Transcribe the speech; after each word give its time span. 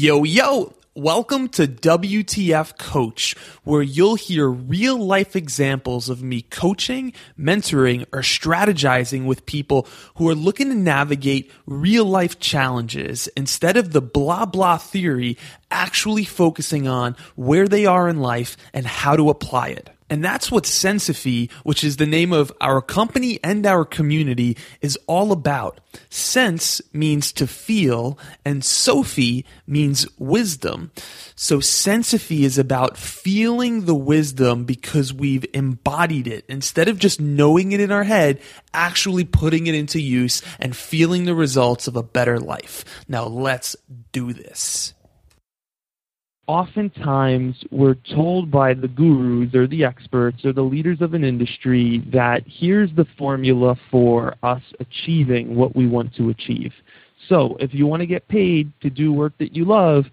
Yo, 0.00 0.22
yo! 0.22 0.74
Welcome 0.94 1.48
to 1.48 1.66
WTF 1.66 2.78
Coach, 2.78 3.34
where 3.64 3.82
you'll 3.82 4.14
hear 4.14 4.48
real 4.48 4.96
life 4.96 5.34
examples 5.34 6.08
of 6.08 6.22
me 6.22 6.42
coaching, 6.42 7.12
mentoring, 7.36 8.06
or 8.12 8.20
strategizing 8.20 9.24
with 9.24 9.44
people 9.44 9.88
who 10.14 10.28
are 10.28 10.36
looking 10.36 10.68
to 10.68 10.76
navigate 10.76 11.50
real 11.66 12.04
life 12.04 12.38
challenges 12.38 13.26
instead 13.36 13.76
of 13.76 13.90
the 13.90 14.00
blah 14.00 14.46
blah 14.46 14.78
theory, 14.78 15.36
actually 15.68 16.24
focusing 16.24 16.86
on 16.86 17.16
where 17.34 17.66
they 17.66 17.84
are 17.84 18.08
in 18.08 18.20
life 18.20 18.56
and 18.72 18.86
how 18.86 19.16
to 19.16 19.30
apply 19.30 19.70
it. 19.70 19.90
And 20.10 20.24
that's 20.24 20.50
what 20.50 20.64
Sensophy, 20.64 21.50
which 21.64 21.84
is 21.84 21.96
the 21.96 22.06
name 22.06 22.32
of 22.32 22.52
our 22.60 22.80
company 22.80 23.38
and 23.44 23.66
our 23.66 23.84
community, 23.84 24.56
is 24.80 24.98
all 25.06 25.32
about. 25.32 25.80
Sense 26.08 26.80
means 26.92 27.32
to 27.32 27.46
feel, 27.46 28.18
and 28.44 28.64
Sophie 28.64 29.44
means 29.66 30.06
wisdom. 30.18 30.90
So 31.34 31.58
Sensophy 31.58 32.40
is 32.40 32.58
about 32.58 32.96
feeling 32.96 33.84
the 33.84 33.94
wisdom 33.94 34.64
because 34.64 35.12
we've 35.12 35.46
embodied 35.52 36.26
it. 36.26 36.44
Instead 36.48 36.88
of 36.88 36.98
just 36.98 37.20
knowing 37.20 37.72
it 37.72 37.80
in 37.80 37.92
our 37.92 38.04
head, 38.04 38.40
actually 38.72 39.24
putting 39.24 39.66
it 39.66 39.74
into 39.74 40.00
use 40.00 40.42
and 40.58 40.74
feeling 40.74 41.24
the 41.24 41.34
results 41.34 41.86
of 41.86 41.96
a 41.96 42.02
better 42.02 42.38
life. 42.38 42.84
Now 43.08 43.24
let's 43.24 43.76
do 44.12 44.32
this 44.32 44.94
oftentimes 46.48 47.62
we're 47.70 47.96
told 48.14 48.50
by 48.50 48.72
the 48.72 48.88
gurus 48.88 49.54
or 49.54 49.66
the 49.66 49.84
experts 49.84 50.44
or 50.44 50.52
the 50.52 50.62
leaders 50.62 51.00
of 51.00 51.12
an 51.14 51.22
industry 51.22 52.02
that 52.10 52.42
here's 52.46 52.90
the 52.96 53.06
formula 53.16 53.76
for 53.90 54.34
us 54.42 54.62
achieving 54.80 55.54
what 55.54 55.76
we 55.76 55.86
want 55.86 56.12
to 56.16 56.30
achieve. 56.30 56.72
So 57.28 57.56
if 57.60 57.74
you 57.74 57.86
want 57.86 58.00
to 58.00 58.06
get 58.06 58.26
paid 58.28 58.72
to 58.80 58.88
do 58.88 59.12
work 59.12 59.34
that 59.38 59.54
you 59.54 59.66
love, 59.66 60.06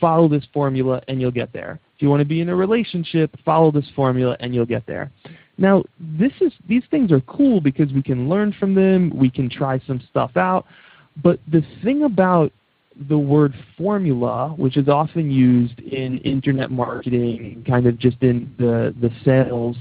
follow 0.00 0.28
this 0.28 0.44
formula 0.52 1.00
and 1.06 1.20
you'll 1.20 1.30
get 1.30 1.52
there. 1.52 1.78
If 1.94 2.02
you 2.02 2.10
want 2.10 2.20
to 2.20 2.26
be 2.26 2.40
in 2.40 2.48
a 2.48 2.56
relationship, 2.56 3.30
follow 3.44 3.70
this 3.70 3.86
formula 3.94 4.36
and 4.40 4.52
you'll 4.52 4.66
get 4.66 4.86
there. 4.86 5.12
Now, 5.56 5.84
this 6.00 6.32
is 6.40 6.52
these 6.68 6.82
things 6.90 7.12
are 7.12 7.20
cool 7.22 7.60
because 7.60 7.92
we 7.92 8.02
can 8.02 8.28
learn 8.28 8.54
from 8.58 8.74
them, 8.74 9.12
we 9.14 9.30
can 9.30 9.48
try 9.48 9.80
some 9.86 10.02
stuff 10.10 10.36
out. 10.36 10.66
But 11.22 11.38
the 11.46 11.62
thing 11.84 12.04
about 12.04 12.52
the 13.08 13.18
word 13.18 13.54
formula, 13.78 14.54
which 14.56 14.76
is 14.76 14.88
often 14.88 15.30
used 15.30 15.78
in 15.80 16.18
internet 16.18 16.70
marketing, 16.70 17.64
kind 17.66 17.86
of 17.86 17.98
just 17.98 18.22
in 18.22 18.52
the, 18.58 18.94
the 19.00 19.10
sales 19.24 19.76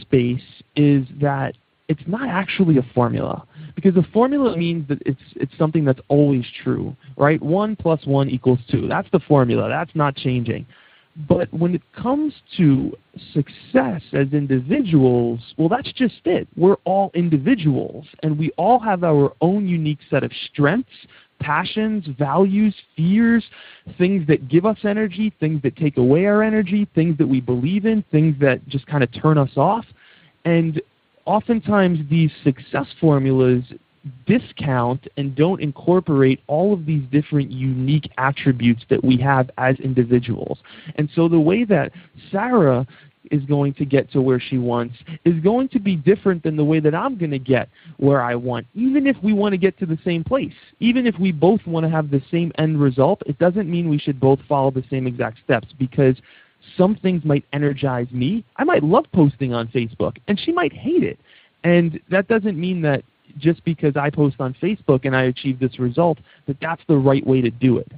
space, 0.00 0.40
is 0.76 1.06
that 1.20 1.54
it's 1.88 2.02
not 2.06 2.28
actually 2.28 2.78
a 2.78 2.86
formula. 2.94 3.44
Because 3.74 3.96
a 3.96 4.06
formula 4.12 4.56
means 4.56 4.88
that 4.88 5.02
it's, 5.04 5.20
it's 5.36 5.52
something 5.58 5.84
that's 5.84 6.00
always 6.08 6.44
true, 6.62 6.96
right? 7.16 7.42
1 7.42 7.76
plus 7.76 8.04
1 8.06 8.30
equals 8.30 8.58
2. 8.70 8.88
That's 8.88 9.08
the 9.12 9.20
formula. 9.20 9.68
That's 9.68 9.94
not 9.94 10.16
changing. 10.16 10.66
But 11.28 11.52
when 11.52 11.74
it 11.74 11.82
comes 11.94 12.32
to 12.56 12.96
success 13.34 14.00
as 14.14 14.32
individuals, 14.32 15.40
well, 15.58 15.68
that's 15.68 15.92
just 15.92 16.20
it. 16.24 16.48
We're 16.56 16.78
all 16.84 17.10
individuals, 17.14 18.06
and 18.22 18.38
we 18.38 18.50
all 18.52 18.78
have 18.78 19.04
our 19.04 19.34
own 19.42 19.68
unique 19.68 19.98
set 20.08 20.24
of 20.24 20.32
strengths, 20.50 20.90
passions, 21.42 22.06
values, 22.18 22.74
fears, 22.96 23.44
things 23.98 24.26
that 24.28 24.48
give 24.48 24.64
us 24.64 24.78
energy, 24.84 25.32
things 25.40 25.60
that 25.62 25.76
take 25.76 25.96
away 25.96 26.26
our 26.26 26.42
energy, 26.42 26.88
things 26.94 27.18
that 27.18 27.26
we 27.26 27.40
believe 27.40 27.84
in, 27.84 28.02
things 28.10 28.34
that 28.40 28.66
just 28.68 28.86
kind 28.86 29.02
of 29.02 29.12
turn 29.12 29.36
us 29.36 29.50
off. 29.56 29.84
And 30.44 30.80
oftentimes 31.24 31.98
these 32.08 32.30
success 32.42 32.86
formulas 33.00 33.64
discount 34.26 35.06
and 35.16 35.34
don't 35.34 35.60
incorporate 35.60 36.40
all 36.48 36.72
of 36.72 36.86
these 36.86 37.02
different 37.10 37.50
unique 37.50 38.10
attributes 38.18 38.82
that 38.90 39.04
we 39.04 39.16
have 39.16 39.50
as 39.58 39.78
individuals. 39.78 40.58
And 40.96 41.08
so 41.14 41.28
the 41.28 41.38
way 41.38 41.64
that 41.64 41.92
Sarah 42.30 42.86
is 43.32 43.42
going 43.46 43.74
to 43.74 43.84
get 43.84 44.12
to 44.12 44.22
where 44.22 44.38
she 44.38 44.58
wants 44.58 44.94
is 45.24 45.40
going 45.40 45.68
to 45.70 45.80
be 45.80 45.96
different 45.96 46.42
than 46.44 46.56
the 46.56 46.64
way 46.64 46.78
that 46.78 46.94
I'm 46.94 47.18
going 47.18 47.30
to 47.32 47.38
get 47.38 47.68
where 47.96 48.22
I 48.22 48.36
want. 48.36 48.66
Even 48.74 49.06
if 49.06 49.16
we 49.22 49.32
want 49.32 49.52
to 49.54 49.58
get 49.58 49.76
to 49.80 49.86
the 49.86 49.98
same 50.04 50.22
place, 50.22 50.52
even 50.78 51.06
if 51.06 51.18
we 51.18 51.32
both 51.32 51.66
want 51.66 51.84
to 51.84 51.90
have 51.90 52.10
the 52.10 52.22
same 52.30 52.52
end 52.58 52.80
result, 52.80 53.22
it 53.26 53.38
doesn't 53.38 53.68
mean 53.68 53.88
we 53.88 53.98
should 53.98 54.20
both 54.20 54.38
follow 54.48 54.70
the 54.70 54.84
same 54.90 55.06
exact 55.06 55.38
steps 55.42 55.68
because 55.78 56.16
some 56.76 56.94
things 56.94 57.24
might 57.24 57.44
energize 57.52 58.06
me. 58.12 58.44
I 58.56 58.64
might 58.64 58.84
love 58.84 59.06
posting 59.12 59.52
on 59.52 59.66
Facebook, 59.68 60.18
and 60.28 60.38
she 60.38 60.52
might 60.52 60.72
hate 60.72 61.02
it. 61.02 61.18
And 61.64 62.00
that 62.10 62.28
doesn't 62.28 62.58
mean 62.58 62.82
that 62.82 63.02
just 63.38 63.64
because 63.64 63.96
I 63.96 64.10
post 64.10 64.36
on 64.40 64.54
Facebook 64.62 65.04
and 65.04 65.16
I 65.16 65.24
achieve 65.24 65.58
this 65.58 65.78
result, 65.78 66.18
that 66.46 66.58
that's 66.60 66.82
the 66.86 66.96
right 66.96 67.26
way 67.26 67.40
to 67.40 67.50
do 67.50 67.78
it. 67.78 67.90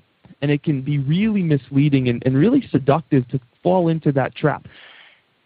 And 0.43 0.51
it 0.51 0.62
can 0.62 0.83
be 0.83 0.99
really 0.99 1.43
misleading 1.43 2.09
and, 2.09 2.22
and 2.27 2.37
really 2.37 2.66
seductive 2.71 3.27
to 3.28 3.41
fall 3.62 3.89
into 3.89 4.12
that 4.12 4.34
trap. 4.34 4.66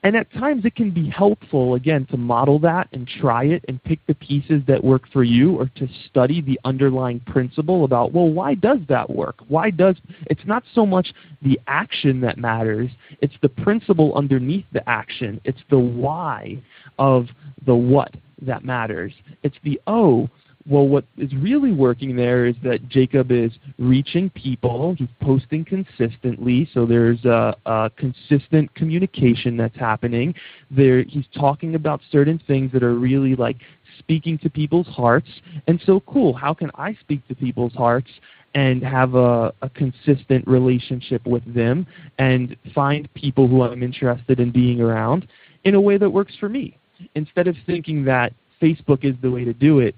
And 0.05 0.15
at 0.15 0.33
times 0.33 0.65
it 0.65 0.77
can 0.77 0.93
be 0.93 1.11
helpful, 1.11 1.75
again, 1.75 2.07
to 2.11 2.17
model 2.17 2.61
that 2.61 2.89
and 2.93 3.07
try 3.21 3.45
it 3.45 3.65
and 3.67 3.83
pick 3.83 3.99
the 4.07 4.15
pieces 4.15 4.63
that 4.69 4.83
work 4.83 5.03
for 5.13 5.25
you 5.25 5.57
or 5.57 5.67
to 5.75 5.89
study 6.07 6.41
the 6.41 6.59
underlying 6.65 7.19
principle 7.21 7.85
about, 7.85 8.13
well, 8.13 8.29
why 8.29 8.55
does 8.55 8.79
that 8.89 9.11
work? 9.11 9.41
Why 9.49 9.71
does, 9.71 9.97
it's 10.27 10.47
not 10.47 10.63
so 10.73 10.87
much 10.87 11.13
the 11.43 11.59
action 11.67 12.21
that 12.21 12.39
matters, 12.39 12.91
it's 13.21 13.35
the 13.43 13.49
principle 13.49 14.15
underneath 14.15 14.67
the 14.73 14.89
action. 14.89 15.41
It's 15.45 15.63
the 15.69 15.81
why 15.81 16.63
of 16.99 17.27
the 17.67 17.75
what 17.75 18.15
that 18.43 18.65
matters. 18.65 19.13
It's 19.43 19.57
the 19.65 19.81
O 19.89 20.29
well, 20.69 20.87
what 20.87 21.05
is 21.17 21.35
really 21.35 21.73
working 21.73 22.15
there 22.15 22.47
is 22.47 22.55
that 22.63 22.89
Jacob 22.89 23.33
is 23.33 23.53
reaching 23.79 24.29
people. 24.31 24.95
He's 24.99 25.09
posting 25.23 25.65
consistently, 25.65 26.69
so 26.75 26.85
there's 26.85 27.25
a, 27.25 27.57
a 27.65 27.91
consistent 27.97 28.75
communication 28.75 29.57
that's 29.57 29.77
happening. 29.77 30.35
There, 30.71 31.03
he's 31.05 31.25
talking 31.35 31.75
about 31.75 32.03
certain 32.11 32.41
things 32.47 32.71
that 32.73 32.83
are 32.83 32.95
really 32.95 33.35
like 33.35 33.57
speaking 33.99 34.37
to 34.39 34.51
people's 34.51 34.87
hearts. 34.89 35.29
And 35.67 35.81
so, 35.87 36.01
cool. 36.01 36.35
How 36.35 36.53
can 36.53 36.71
I 36.75 36.97
speak 37.01 37.27
to 37.29 37.35
people's 37.35 37.75
hearts? 37.75 38.11
and 38.55 38.83
have 38.83 39.15
a, 39.15 39.53
a, 39.61 39.69
consistent 39.69 40.47
relationship 40.49 41.25
with 41.27 41.43
them 41.55 41.87
and 42.19 42.57
find 42.75 43.13
people 43.13 43.47
who 43.47 43.63
I'm 43.63 43.83
interested 43.83 44.41
in 44.41 44.51
being 44.51 44.81
around 44.81 45.29
in 45.65 45.75
a 45.75 45.81
way 45.81 45.99
that 45.99 46.09
works 46.09 46.35
for 46.41 46.49
me. 46.49 46.75
Instead 47.15 47.47
of 47.47 47.57
thinking 47.67 48.07
that 48.07 48.33
Facebook 48.61 49.05
is 49.05 49.15
the 49.21 49.31
way 49.31 49.45
to 49.45 49.53
do 49.53 49.81
it, 49.81 49.95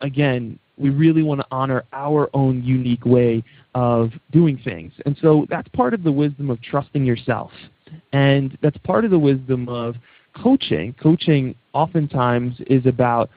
again, 0.00 0.58
we 0.78 0.90
really 0.90 1.22
want 1.22 1.40
to 1.40 1.46
honor 1.50 1.84
our 1.92 2.30
own 2.34 2.62
unique 2.64 3.04
way 3.04 3.44
of 3.74 4.10
doing 4.32 4.58
things. 4.64 4.92
And 5.04 5.16
so 5.20 5.46
that's 5.50 5.68
part 5.68 5.94
of 5.94 6.02
the 6.02 6.12
wisdom 6.12 6.50
of 6.50 6.60
trusting 6.62 7.04
yourself. 7.04 7.50
And 8.12 8.56
that's 8.62 8.78
part 8.78 9.04
of 9.04 9.10
the 9.10 9.18
wisdom 9.18 9.68
of 9.68 9.96
coaching. 10.34 10.94
Coaching 11.00 11.54
oftentimes 11.72 12.56
is 12.66 12.86
about 12.86 13.30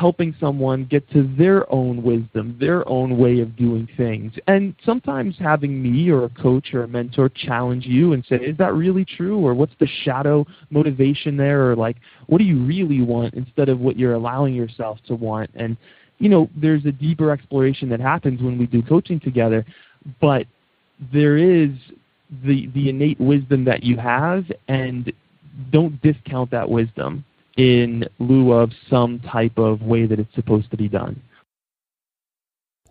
helping 0.00 0.34
someone 0.40 0.86
get 0.86 1.06
to 1.10 1.30
their 1.36 1.70
own 1.70 2.02
wisdom, 2.02 2.56
their 2.58 2.88
own 2.88 3.18
way 3.18 3.40
of 3.40 3.54
doing 3.54 3.86
things. 3.98 4.32
And 4.46 4.74
sometimes 4.82 5.36
having 5.38 5.82
me 5.82 6.08
or 6.08 6.24
a 6.24 6.30
coach 6.30 6.72
or 6.72 6.84
a 6.84 6.88
mentor 6.88 7.28
challenge 7.28 7.84
you 7.84 8.14
and 8.14 8.24
say, 8.26 8.36
is 8.36 8.56
that 8.56 8.72
really 8.72 9.04
true? 9.04 9.38
Or 9.38 9.52
what's 9.52 9.74
the 9.78 9.86
shadow 10.04 10.46
motivation 10.70 11.36
there? 11.36 11.70
Or 11.70 11.76
like, 11.76 11.98
what 12.28 12.38
do 12.38 12.44
you 12.44 12.64
really 12.64 13.02
want 13.02 13.34
instead 13.34 13.68
of 13.68 13.78
what 13.78 13.98
you're 13.98 14.14
allowing 14.14 14.54
yourself 14.54 14.96
to 15.06 15.14
want? 15.14 15.50
And, 15.54 15.76
you 16.18 16.30
know, 16.30 16.48
there's 16.56 16.86
a 16.86 16.92
deeper 16.92 17.30
exploration 17.30 17.90
that 17.90 18.00
happens 18.00 18.40
when 18.40 18.56
we 18.56 18.64
do 18.64 18.80
coaching 18.80 19.20
together, 19.20 19.66
but 20.18 20.46
there 21.12 21.36
is 21.36 21.72
the, 22.42 22.68
the 22.68 22.88
innate 22.88 23.20
wisdom 23.20 23.66
that 23.66 23.82
you 23.82 23.98
have 23.98 24.46
and 24.66 25.12
don't 25.70 26.00
discount 26.00 26.50
that 26.52 26.70
wisdom 26.70 27.22
in 27.56 28.08
lieu 28.18 28.52
of 28.52 28.72
some 28.88 29.20
type 29.20 29.58
of 29.58 29.82
way 29.82 30.06
that 30.06 30.18
it's 30.18 30.34
supposed 30.34 30.70
to 30.70 30.76
be 30.76 30.88
done. 30.88 31.20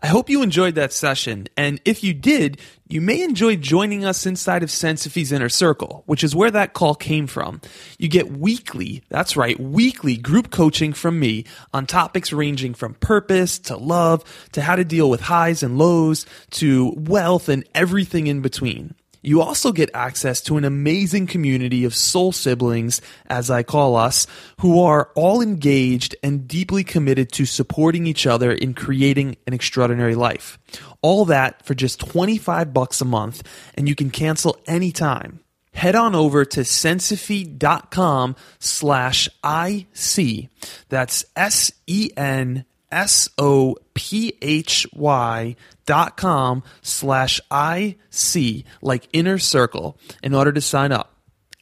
I 0.02 0.08
hope 0.08 0.30
you 0.30 0.42
enjoyed 0.42 0.76
that 0.76 0.94
session, 0.94 1.48
and 1.58 1.82
if 1.84 2.06
you 2.06 2.14
did, 2.14 2.58
you 2.88 3.02
may 3.02 3.22
enjoy 3.22 3.58
joining 3.58 4.06
us 4.06 4.26
inside 4.26 4.64
of 4.64 4.70
Sensophy's 4.70 5.34
Inner 5.34 5.50
Circle, 5.50 6.04
which 6.06 6.24
is 6.24 6.34
where 6.34 6.52
that 6.52 6.72
call 6.72 6.96
came 6.96 7.28
from. 7.28 7.60
You 7.98 8.08
get 8.08 8.32
weekly, 8.32 9.04
that's 9.10 9.36
right, 9.36 9.60
weekly 9.60 10.16
group 10.16 10.52
coaching 10.52 10.94
from 10.94 11.20
me 11.20 11.44
on 11.74 11.86
topics 11.86 12.32
ranging 12.32 12.76
from 12.76 12.94
purpose 12.94 13.60
to 13.60 13.76
love 13.76 14.24
to 14.54 14.62
how 14.62 14.78
to 14.78 14.86
deal 14.86 15.10
with 15.10 15.20
highs 15.20 15.64
and 15.64 15.78
lows 15.78 16.26
to 16.52 16.94
wealth 16.96 17.50
and 17.50 17.68
everything 17.76 18.28
in 18.28 18.42
between. 18.42 18.96
You 19.22 19.42
also 19.42 19.72
get 19.72 19.90
access 19.94 20.42
to 20.42 20.58
an 20.58 20.66
amazing 20.66 21.28
community 21.28 21.84
of 21.86 21.96
soul 21.96 22.32
siblings, 22.32 23.02
as 23.28 23.50
I 23.50 23.64
call 23.64 23.96
us, 23.96 24.28
who 24.60 24.82
are 24.82 25.10
all 25.16 25.42
engaged 25.42 26.16
and 26.24 26.48
deeply 26.48 26.84
committed 26.84 27.32
to 27.34 27.46
supporting 27.46 28.08
each 28.08 28.26
other 28.26 28.52
in 28.52 28.74
creating 28.74 29.38
an 29.46 29.54
extraordinary 29.54 30.16
life. 30.16 30.58
All 31.02 31.26
that 31.26 31.66
for 31.66 31.74
just 31.74 32.00
25 32.00 32.74
bucks 32.74 33.02
a 33.02 33.06
month, 33.06 33.44
and 33.76 33.88
you 33.90 33.96
can 33.96 34.10
cancel 34.10 34.58
anytime. 34.68 35.40
Head 35.74 35.96
on 35.96 36.16
over 36.16 36.46
to 36.46 36.62
sensophy.com 36.62 38.36
slash 38.60 39.30
IC. 39.46 40.50
That's 40.90 41.26
S 41.36 41.72
E 41.88 42.10
N 42.18 42.66
S 42.92 43.30
O 43.38 43.76
P 43.94 44.34
H 44.42 44.88
Y 44.94 45.56
dot 45.86 46.18
com 46.18 46.64
slash 46.82 47.42
IC, 47.52 48.66
like 48.82 49.10
inner 49.14 49.38
circle, 49.38 49.98
in 50.24 50.34
order 50.34 50.52
to 50.52 50.62
sign 50.62 50.92
up. 50.92 51.14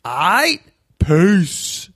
I 0.03 0.59
peace. 0.99 1.89